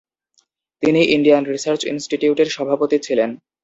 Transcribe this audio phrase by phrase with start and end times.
[0.83, 3.29] তিনি Indian research ইনস্টিটিউটের সভাপতি ছিলেন।